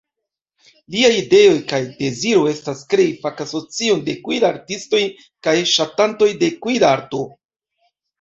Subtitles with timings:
[0.93, 5.03] Liaj ideo kaj deziro estas krei fakasocion de kuirartistoj
[5.49, 7.21] kaj ŝatantoj de kuirarto.